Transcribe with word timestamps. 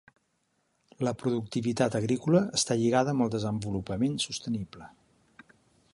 La 1.07 1.13
productivitat 1.23 1.97
agrícola 1.99 2.41
està 2.61 2.79
lligada 2.81 3.15
amb 3.15 3.27
el 3.27 3.31
desenvolupament 3.37 4.19
sostenible. 4.25 4.89